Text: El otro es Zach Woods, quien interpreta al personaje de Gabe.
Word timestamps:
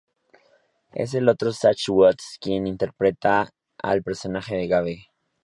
El 0.93 1.29
otro 1.29 1.51
es 1.51 1.59
Zach 1.59 1.77
Woods, 1.87 2.39
quien 2.41 2.65
interpreta 2.65 3.51
al 3.77 4.01
personaje 4.01 4.55
de 4.55 4.67
Gabe. 4.67 4.97